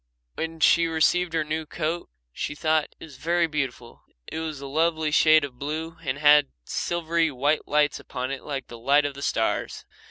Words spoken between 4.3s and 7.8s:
was a lovely shade of blue and it had silvery white